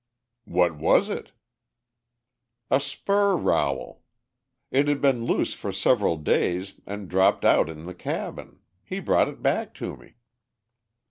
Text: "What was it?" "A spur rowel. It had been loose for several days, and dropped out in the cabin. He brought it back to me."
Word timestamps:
"What 0.45 0.77
was 0.77 1.11
it?" 1.11 1.31
"A 2.71 2.79
spur 2.79 3.35
rowel. 3.35 4.01
It 4.71 4.87
had 4.87 4.99
been 4.99 5.25
loose 5.25 5.53
for 5.53 5.71
several 5.71 6.17
days, 6.17 6.81
and 6.87 7.07
dropped 7.07 7.45
out 7.45 7.69
in 7.69 7.85
the 7.85 7.93
cabin. 7.93 8.61
He 8.83 8.99
brought 8.99 9.27
it 9.29 9.43
back 9.43 9.75
to 9.75 9.95
me." 9.95 10.15